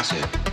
Acid. 0.00 0.49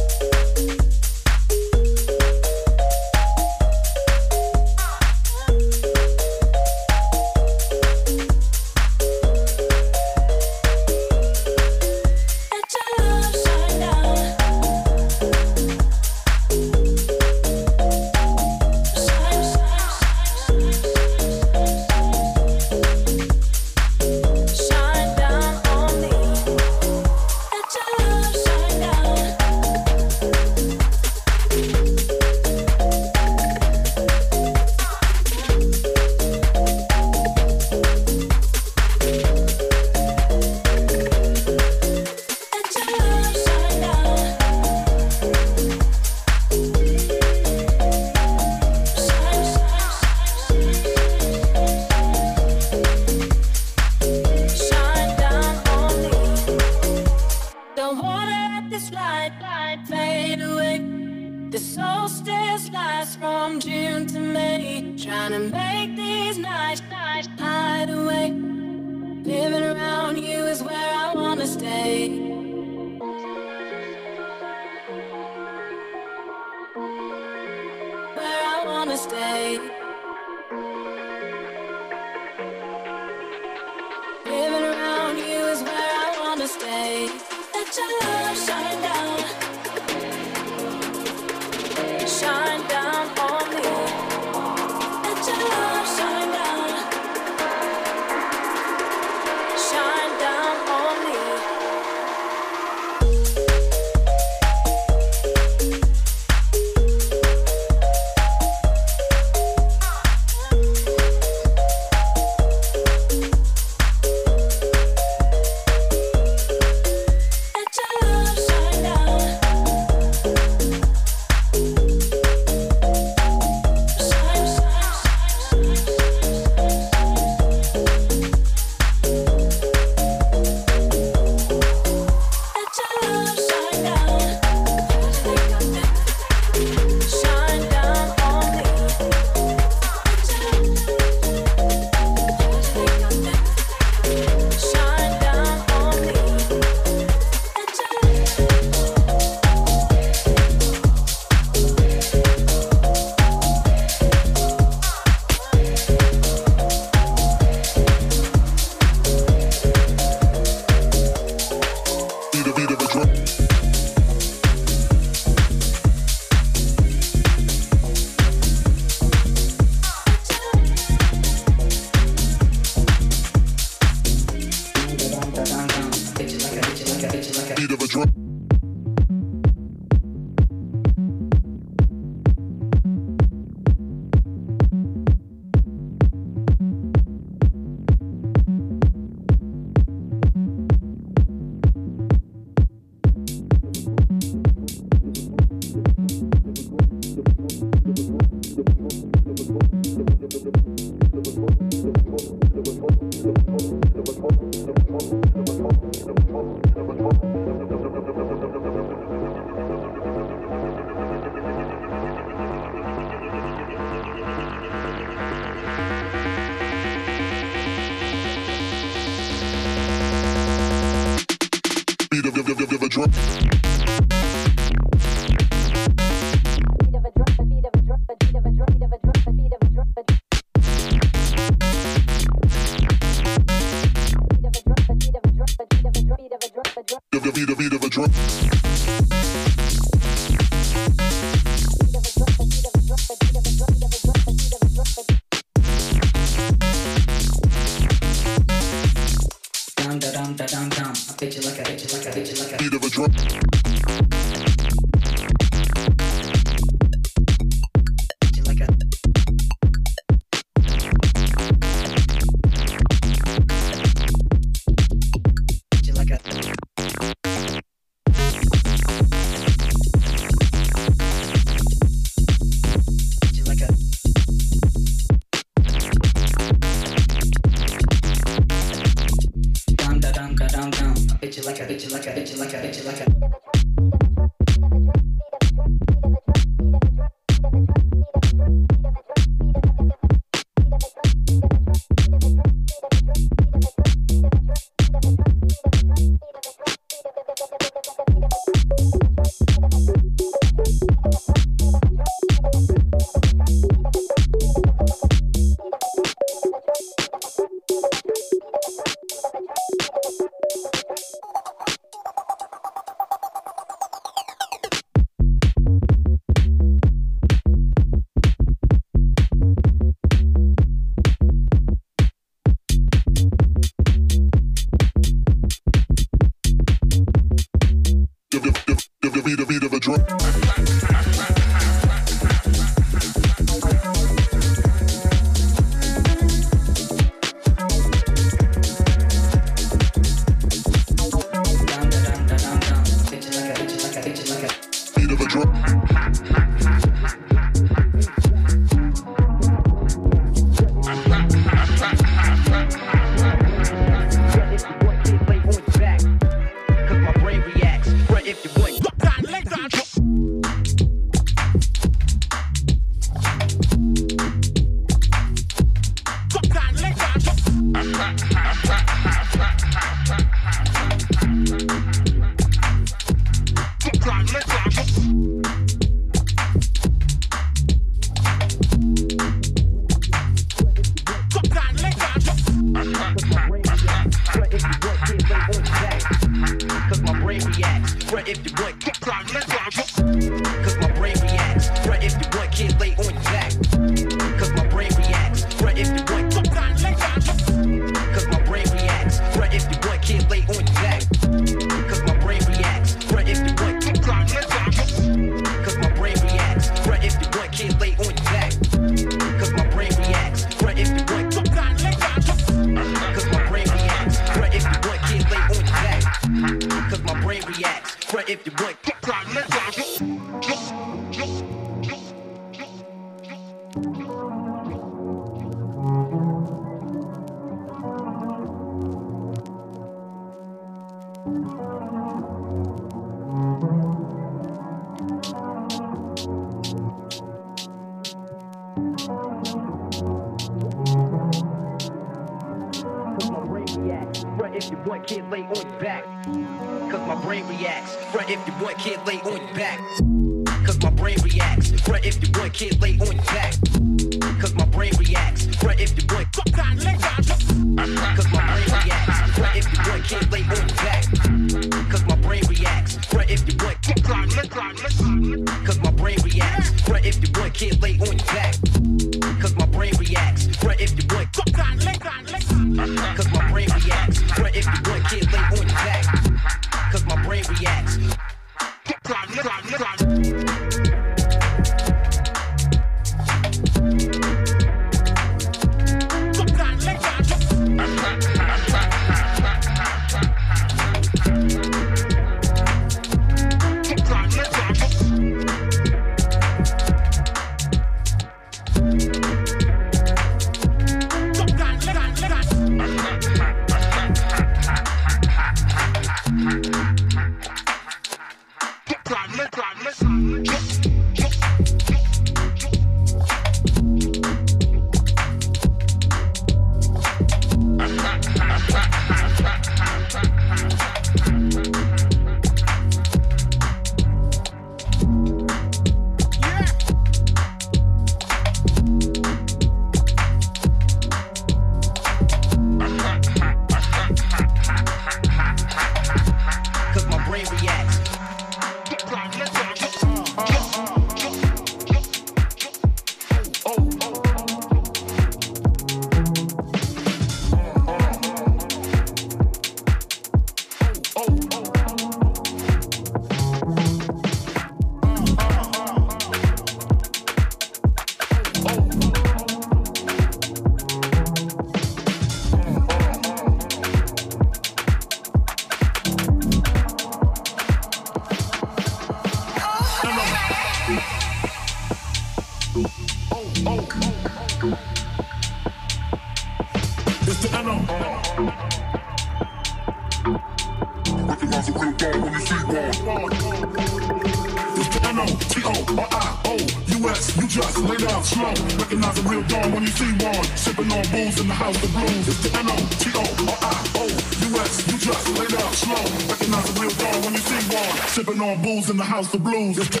all 598.51 598.57
Boo's 598.57 598.89
in 598.89 598.97
the 598.97 599.03
house 599.03 599.33
of 599.33 599.43
blues. 599.43 600.00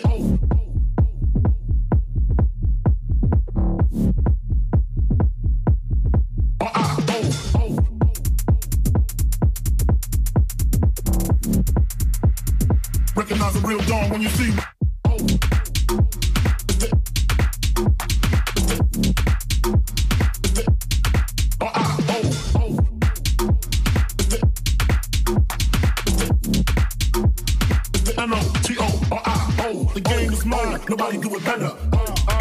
N-O-T-O. 28.21 29.89
The 29.95 29.99
game 29.99 30.31
is 30.31 30.45
mine, 30.45 30.79
nobody 30.87 31.17
do 31.17 31.35
it 31.37 31.43
better. 31.43 31.75
Uh, 31.91 32.15
uh. 32.27 32.40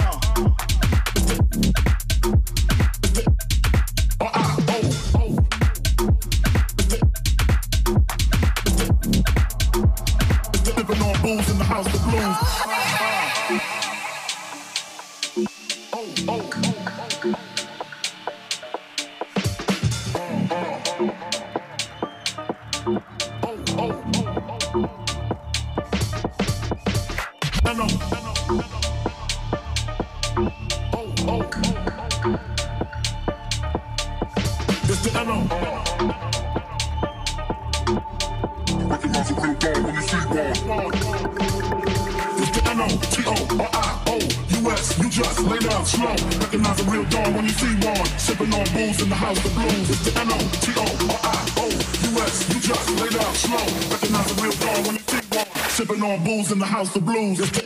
house 56.81 56.97
of 56.97 57.05
blues. 57.05 57.60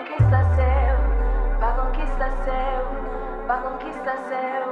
Conquista 0.00 0.42
seu, 0.56 1.58
pra 1.58 1.72
conquista 1.74 2.30
seu, 2.42 2.86
pra 3.46 3.58
conquista 3.58 4.16
seu, 4.28 4.66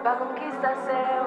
pra 0.00 0.14
conquista 0.14 0.76
seu, 0.86 1.26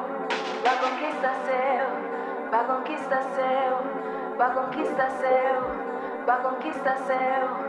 pra 0.62 0.78
conquista 0.78 1.34
seu, 1.44 2.50
pra 2.50 2.64
conquista 2.64 3.22
seu, 3.36 4.38
pra 4.38 4.50
conquista 4.50 5.10
seu, 5.10 6.26
pra 6.26 6.38
conquista 6.38 6.96
seu. 7.06 7.63